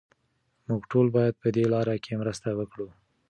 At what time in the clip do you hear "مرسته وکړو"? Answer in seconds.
2.21-2.87